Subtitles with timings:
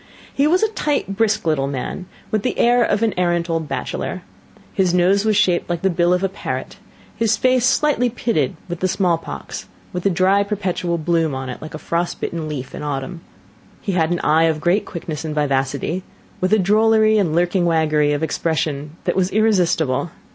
[0.33, 4.23] He was a tight, brisk little man, with the air of an arrant old bachelor.
[4.73, 6.77] His nose was shaped like the bill of a parrot;
[7.15, 11.75] his face slightly pitted with the smallpox, with a dry perpetual bloom on it, like
[11.75, 13.21] a frost bitten leaf in autumn.
[13.79, 16.01] He had an eye of great quickness and vivacity,
[16.39, 20.09] with a drollery and lurking waggery of expression that was irresistible.